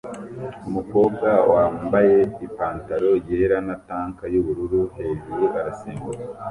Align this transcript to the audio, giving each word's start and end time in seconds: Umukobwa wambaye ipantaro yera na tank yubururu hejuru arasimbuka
Umukobwa 0.67 1.29
wambaye 1.51 2.17
ipantaro 2.47 3.11
yera 3.27 3.57
na 3.67 3.75
tank 3.87 4.17
yubururu 4.33 4.81
hejuru 4.97 5.43
arasimbuka 5.59 6.23